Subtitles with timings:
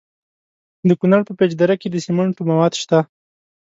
[0.87, 2.99] د کونړ په پیچ دره کې د سمنټو مواد شته.